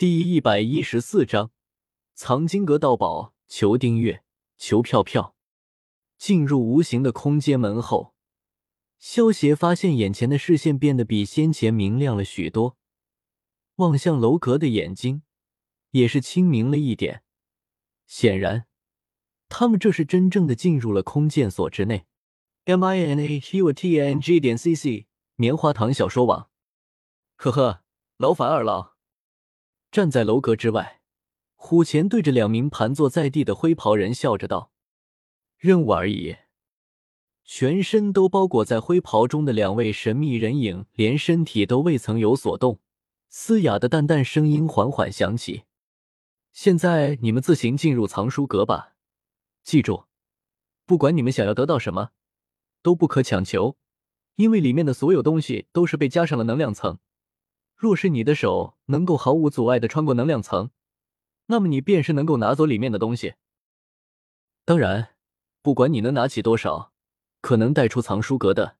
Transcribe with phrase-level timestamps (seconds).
[0.00, 1.50] 第一百一十四章
[2.14, 4.24] 藏经阁盗宝，求订阅，
[4.56, 5.36] 求票票。
[6.16, 8.14] 进入无形的空间门后，
[8.98, 12.78] 萧协发现眼前的视线变得比先前明亮了许多，
[13.74, 15.20] 望向楼阁的眼睛
[15.90, 17.22] 也是清明了一点。
[18.06, 18.64] 显然，
[19.50, 22.06] 他们这是真正的进入了空间所之内。
[22.64, 26.48] m i n a H U T N G 点 C C 棉花糖小说网。
[27.36, 27.82] 呵呵，
[28.16, 28.98] 劳烦二老。
[29.90, 31.00] 站在楼阁之外，
[31.56, 34.70] 虎钳对着两名盘坐在地的灰袍人笑着道。
[35.58, 36.36] 任务而已。
[37.44, 42.78] 全身都包裹在灰袍中的两位神秘人影，连身体都未曾有所动。
[43.28, 45.64] 嘶哑的淡淡声音缓缓响起
[46.52, 48.94] ：“现在你们自行进入藏书阁吧。
[49.64, 50.04] 记住，
[50.86, 52.10] 不管你们想要得到什么，
[52.80, 53.76] 都不可强求，
[54.36, 56.98] 因为里面的所有东西都是被加上了能量层。
[57.80, 60.70] 若是你的手能够毫无阻碍的穿过能量层，
[61.46, 63.36] 那么你便是能够拿走里面的东西。
[64.66, 65.12] 当然。”
[65.62, 66.94] 不管你能拿起多少，
[67.42, 68.78] 可能带出藏书阁的，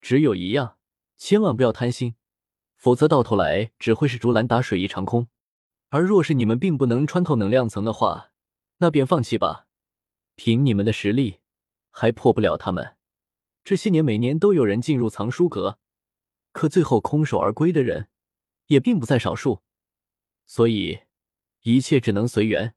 [0.00, 0.76] 只有一样，
[1.16, 2.16] 千万不要贪心，
[2.76, 5.28] 否则到头来只会是竹篮打水一场空。
[5.90, 8.32] 而若是你们并不能穿透能量层的话，
[8.78, 9.68] 那便放弃吧。
[10.34, 11.38] 凭你们的实力，
[11.92, 12.96] 还破不了他们。
[13.62, 15.78] 这些年每年都有人进入藏书阁，
[16.50, 18.08] 可最后空手而归的人
[18.68, 19.60] 也并不在少数。
[20.46, 21.00] 所以，
[21.60, 22.74] 一切只能随缘，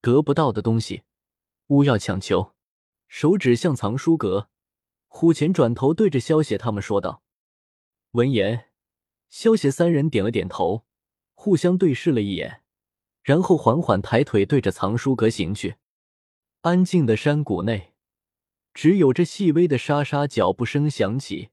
[0.00, 1.02] 得不到的东西，
[1.66, 2.54] 勿要强求。
[3.08, 4.48] 手指向藏书阁，
[5.08, 7.24] 虎钳转头对着萧邪他们说道。
[8.12, 8.70] 闻言，
[9.28, 10.86] 萧邪三人点了点头，
[11.34, 12.62] 互相对视了一眼，
[13.22, 15.76] 然后缓缓抬腿对着藏书阁行去。
[16.60, 17.94] 安静的山谷内，
[18.72, 21.50] 只有这细微的沙沙脚步声响起。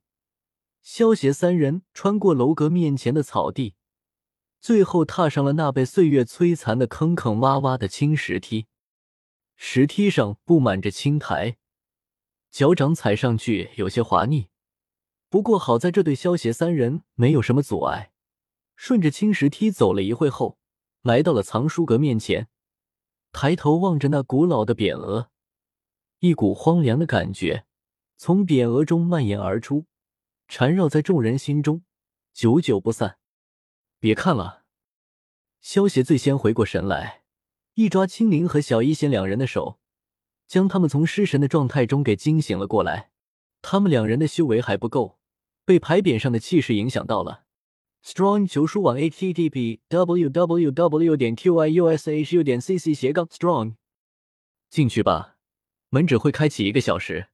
[0.90, 3.76] 萧邪三人穿过楼阁面前的草地，
[4.62, 8.68] 最后踏上了那被岁月摧残的坑坑洼洼的青石梯。
[9.58, 11.58] 石梯上布满着青苔，
[12.50, 14.48] 脚掌踩上去有些滑腻。
[15.28, 18.14] 不过好在这对萧邪三人没有什么阻碍，
[18.78, 20.58] 顺着青石梯走了一会后，
[21.02, 22.48] 来到了藏书阁面前。
[23.34, 25.30] 抬头望着那古老的匾额，
[26.20, 27.66] 一股荒凉的感觉
[28.16, 29.86] 从匾额中蔓延而出，
[30.48, 31.84] 缠绕在众人心中，
[32.34, 33.18] 久久不散。
[34.00, 34.64] 别看了，
[35.60, 37.24] 萧邪最先回过神来。
[37.74, 39.80] 一抓青灵和小一仙两人的手，
[40.48, 43.12] 将他们从失神的状态中给惊醒了过来。
[43.62, 45.20] 他们两人的修为还不够，
[45.66, 47.46] 被牌匾上的气势影响到了。
[48.04, 53.76] Strong 求书网 http www 点 q i u s h u 点 cc 斜杠 strong
[54.70, 55.38] 进去吧，
[55.90, 57.28] 门只会开启一个小时，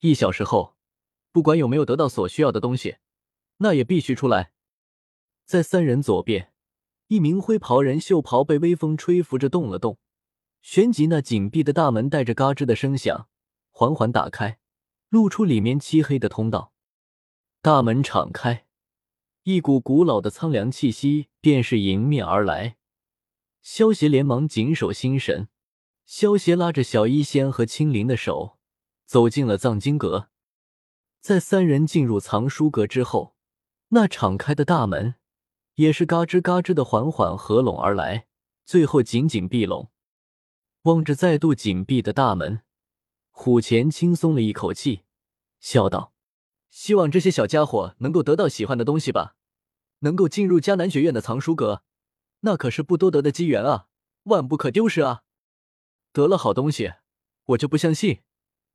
[0.00, 0.75] 一小时后，
[1.36, 2.96] 不管有没有得到所需要的东西，
[3.58, 4.52] 那也必须出来。
[5.44, 6.50] 在三人左边。
[7.08, 9.98] 一名灰袍人袖袍被微风吹拂着动了动，
[10.62, 13.28] 旋即那紧闭的大门带着嘎吱的声响
[13.70, 14.58] 缓缓打开，
[15.10, 16.72] 露出里面漆黑的通道。
[17.60, 18.64] 大门敞开，
[19.42, 22.78] 一股古老的苍凉气息便是迎面而来。
[23.60, 25.48] 萧协连忙紧守心神，
[26.06, 28.56] 萧协拉着小医仙和青灵的手
[29.04, 30.30] 走进了藏经阁。
[31.26, 33.34] 在三人进入藏书阁之后，
[33.88, 35.16] 那敞开的大门。
[35.74, 38.28] 也是嘎吱嘎吱的缓缓合拢而来，
[38.64, 39.90] 最后紧紧闭拢。
[40.82, 42.62] 望着再度紧闭的大门，
[43.32, 45.02] 虎钳轻松了一口气，
[45.58, 46.12] 笑道
[46.70, 49.34] ：“希望这些小家伙能够得到喜欢的东西吧。
[49.98, 51.82] 能够进入迦南学院的藏书阁，
[52.42, 53.88] 那可是不多得的机缘啊，
[54.22, 55.24] 万不可丢失啊！
[56.12, 56.92] 得了好东西，
[57.46, 58.20] 我就不相信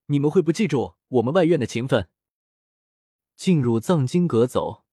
[0.08, 2.10] 你们会不记住我们外院的情分。”
[3.42, 4.84] 进入藏经阁走。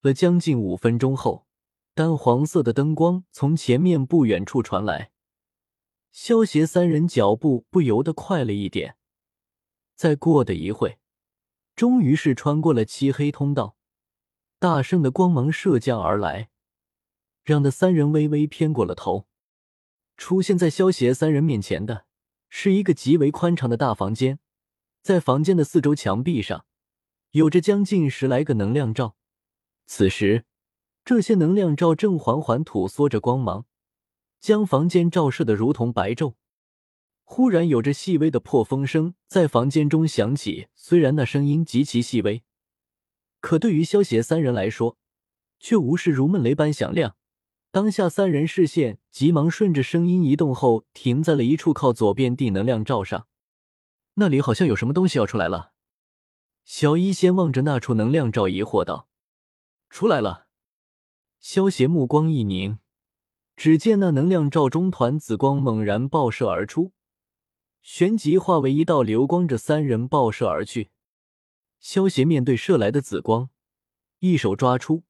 [0.00, 1.46] 了将近五分钟后，
[1.92, 5.12] 淡黄色的灯光从前面不远处传来，
[6.10, 8.96] 萧协三人脚步不由得快了一点。
[9.94, 11.00] 再过的一会，
[11.76, 13.76] 终于是穿过了漆黑通道，
[14.58, 16.48] 大圣的光芒射降而来，
[17.44, 19.26] 让那三人微微偏过了头。
[20.16, 22.06] 出现在萧协三人面前的
[22.48, 24.38] 是一个极为宽敞的大房间，
[25.02, 26.64] 在房间的四周墙壁上，
[27.32, 29.16] 有着将近十来个能量罩。
[29.86, 30.44] 此时，
[31.04, 33.66] 这些能量罩正缓缓吐缩着光芒，
[34.38, 36.34] 将房间照射的如同白昼。
[37.24, 42.42] 忽然，有着细微的破风声在房间中响起，虽然那声音极其细微，
[43.40, 44.98] 可对于萧邪三人来说，
[45.58, 47.16] 却无视如闷雷般响亮。
[47.70, 53.26] 当下，三人视线急忙顺着声音移动后，停在了一处靠左边地能量罩上，
[54.16, 55.71] 那里好像有什么东西要出来了。
[56.64, 59.08] 小医仙望着那处能量罩，疑惑道。
[59.90, 60.46] 出来了，
[61.38, 62.78] 萧邪目光一凝，
[63.56, 66.92] 只见那能量罩中团紫光猛然爆射而出，
[67.82, 70.90] 旋即化为一道流光，着三人爆射而去。
[71.78, 73.50] 萧协面对射来的紫光，
[74.20, 75.02] 一手抓出，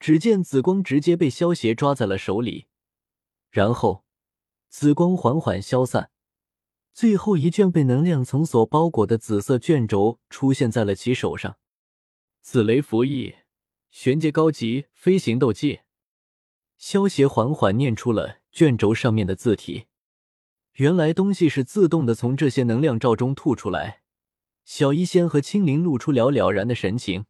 [0.00, 2.66] 只见紫光直接被萧协抓在了手里，
[3.50, 4.04] 然后
[4.68, 6.10] 紫光缓缓消散，
[6.92, 11.58] 最后一卷被能量层所包裹的紫色卷轴出现在了其手上。
[12.42, 13.34] 紫雷符翼，
[13.90, 15.80] 玄阶高级飞行斗技。
[16.76, 19.86] 萧协缓缓念出了卷轴上面的字体，
[20.74, 24.02] 原来东西是自动的从这些能量罩中吐出来。
[24.64, 27.26] 小医仙和青灵露出了了然的神情。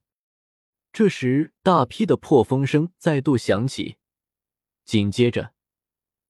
[0.92, 3.96] 这时，大批的破风声再度响起，
[4.84, 5.52] 紧接着，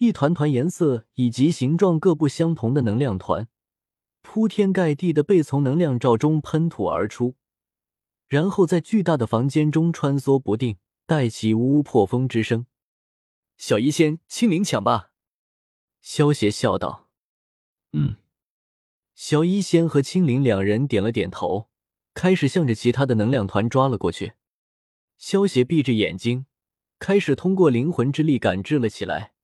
[0.01, 3.49] 一团团颜色以及形状各不相同的能量团，
[4.23, 7.35] 铺天盖地的被从能量罩中喷吐而出，
[8.27, 12.65] 然后在巨大的房间中穿梭不定，带起呜呜破风之声。
[13.59, 15.11] 小医仙，青灵抢吧！
[16.01, 17.11] 萧邪笑道
[17.93, 18.17] ：“嗯。”
[19.15, 21.69] 小医仙和青灵两人点了点头，
[22.15, 24.33] 开始向着其他的能量团抓了过去。
[25.19, 26.47] 萧邪闭着眼睛，
[26.99, 29.35] 开始通过灵魂之力感知了起来，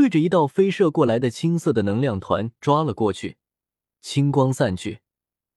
[0.00, 3.36] 对着一道飞射过来的青色的能量团抓了过去。
[4.00, 5.00] 青光散去，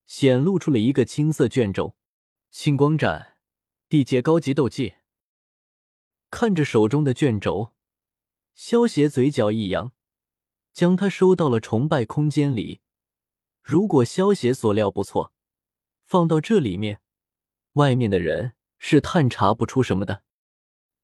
[0.06, 1.96] 显露出了一个青色卷轴。
[2.52, 3.38] 青光斩，
[3.88, 4.96] 地阶高级斗技。
[6.30, 7.72] 看着手中的卷轴，
[8.54, 9.94] 萧邪嘴角一扬，
[10.74, 12.82] 将它收到了崇拜空间里。
[13.62, 15.32] 如果萧邪所料不错，
[16.04, 17.00] 放到这里面，
[17.76, 20.24] 外面的人是探查不出什么的。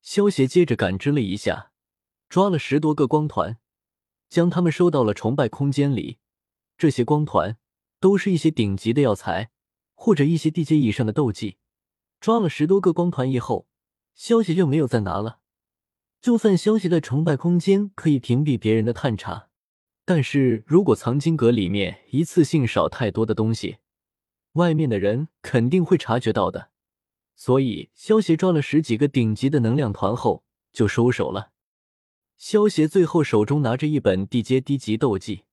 [0.01, 1.68] 萧邪接着感知了一下，
[2.29, 3.57] 抓了十多个光团，
[4.29, 6.19] 将他们收到了崇拜空间里。
[6.77, 7.57] 这些光团
[7.99, 9.49] 都是一些顶级的药材，
[9.95, 11.57] 或者一些地阶以上的斗技。
[12.19, 13.67] 抓了十多个光团以后。
[14.13, 15.39] 消息就没有再拿了。
[16.19, 19.47] 就算消息的崇拜空间可以屏蔽别人的探查，
[20.03, 23.77] 但是如果藏经阁里面一次性少太多的东西，
[24.53, 26.71] 外面的人肯定会察觉到的。
[27.37, 30.43] 所以，萧协抓了十几个顶级的能量团后
[30.73, 31.51] 就收手了。
[32.39, 35.43] 萧协最后手中拿着一本地阶低级斗技，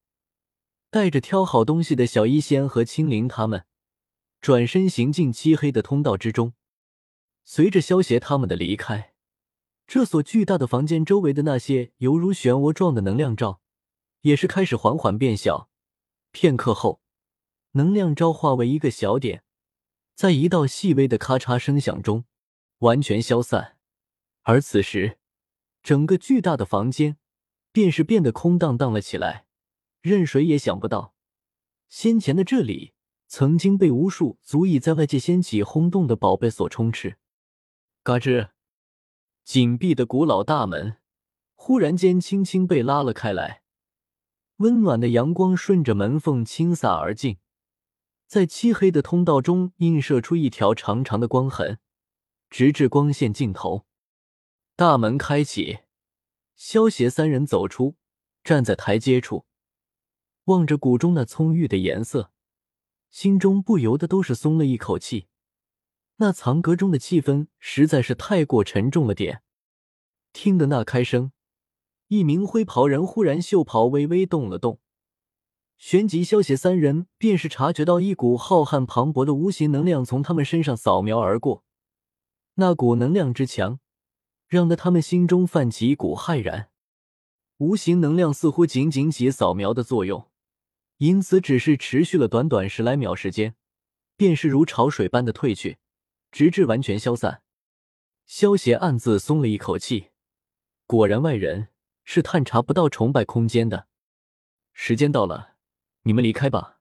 [0.89, 3.67] 带着挑好东西的小医仙和青灵他们，
[4.41, 6.53] 转身行进漆黑的通道之中。
[7.45, 9.15] 随着萧协他们的离开，
[9.89, 13.61] 这所巨大的房间周围的那些犹如漩涡状的能量罩，
[14.21, 15.69] 也是开始缓缓变小。
[16.31, 17.01] 片刻后，
[17.73, 19.43] 能量罩化为一个小点，
[20.15, 22.27] 在一道细微的咔嚓声响中，
[22.79, 23.77] 完全消散。
[24.43, 25.19] 而此时，
[25.87, 27.17] 整个巨大的房间
[27.71, 29.47] 便是变得空荡荡了起来。
[30.01, 31.15] 任谁也想不到，
[31.89, 32.93] 先前的这里
[33.29, 37.19] 曾经被无数足以在外界掀起轰动的宝贝所充斥。
[38.03, 38.49] 嘎吱！
[39.45, 40.97] 紧闭的古老大门
[41.55, 43.63] 忽然间轻轻被拉了开来，
[44.57, 47.39] 温暖的阳光顺着门缝倾洒而进，
[48.27, 51.79] 在漆黑的通道中映射出一条长长的光痕，
[52.51, 53.87] 直至光线尽头。
[54.79, 55.79] 大门开启，
[56.55, 57.97] 萧邪三人走出，
[58.45, 59.47] 站在台阶处，
[60.45, 62.31] 望着谷中那葱郁的颜色，
[63.09, 65.29] 心中不由得都是松了一口气。
[66.17, 69.43] 那藏阁中的气氛实在是太过沉重了点。
[70.35, 71.33] 听得那开声，
[72.09, 74.79] 一名灰袍人忽然袖袍微微动了动，
[75.79, 81.65] 旋即萧邪三人便是察觉到一股浩瀚磅礴的无形能量从他们身上扫描而过。
[82.57, 83.81] 那股能量之强，
[84.49, 86.71] 让得他们心中泛起一股骇然。
[87.59, 90.31] 无形能量似乎仅仅起扫描的作用，
[90.99, 93.55] 因此只是持续了短短十来秒时间，
[94.17, 95.79] 便是如潮水般的退去。
[96.33, 97.41] 直至完全消散，
[98.27, 100.11] 萧协暗自松了一口气。
[100.87, 101.69] 果然，外人
[102.05, 103.87] 是探查不到崇拜空间的。
[104.75, 105.55] 时间到了，
[106.03, 106.81] 你们离开吧。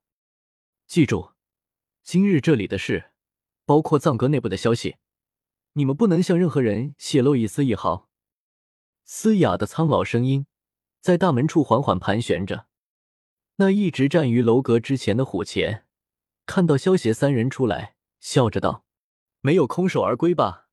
[0.88, 1.32] 记住，
[2.04, 3.12] 今日这里的事，
[3.66, 4.98] 包括藏阁内部的消息，
[5.78, 8.10] 你们不能向任何人泄露一丝一毫。
[9.04, 10.48] 嘶哑的苍老声音
[11.00, 12.68] 在大门处缓缓盘旋着。
[13.58, 15.86] 那一直站于楼阁之前的虎钳，
[16.46, 18.86] 看到萧邪三人出来，笑着道。
[19.42, 20.68] 没有空手而归吧？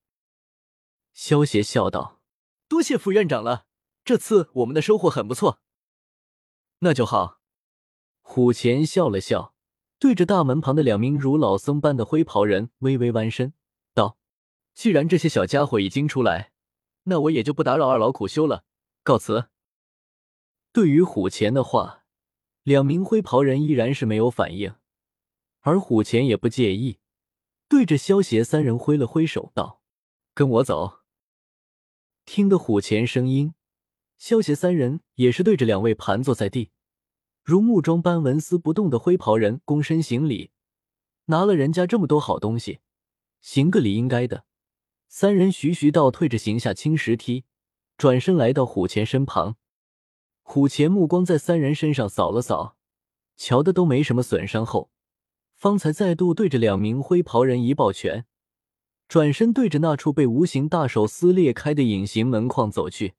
[1.13, 2.21] 萧邪笑道
[2.67, 3.67] ：“多谢副院长了，
[4.05, 5.61] 这次我们的收获很不错。”
[6.81, 7.41] 那就好。
[8.21, 9.55] 虎钳笑了笑，
[9.99, 13.53] 对着大门旁的两名如老僧般的灰袍人微微弯身
[14.75, 16.53] ：“既然这些小家伙已经出来，
[17.05, 18.65] 那我也就不打扰二老苦修了，
[19.03, 19.49] 告辞。”
[20.73, 22.05] 对于虎钳的话，
[22.63, 24.75] 两名灰袍人依然是没有反应，
[25.61, 26.99] 而虎钳也不介意。
[27.69, 29.83] 对着萧邪三人挥了挥手，道
[30.35, 31.01] ：“跟我走。”
[32.25, 33.55] 听得虎钳声音，
[34.17, 36.71] 萧邪三人也是对着两位盘坐在地，
[37.43, 40.53] 如木桩般纹丝不动的灰袍人躬身行礼，
[41.27, 42.81] 拿了人家这么多好东西，
[43.41, 44.45] 行个礼应该的。
[45.15, 47.45] 三人徐徐倒退着行下青石梯，
[47.99, 49.57] 转身来到虎钳身旁。
[50.41, 52.79] 虎钳目光在三人身上扫了扫，
[53.37, 54.91] 瞧的都没什么损伤后，
[55.55, 58.25] 方才再度对着两名灰袍人一抱拳，
[59.07, 63.13] 转身对着那处被无形大手撕裂开的隐形门框走去。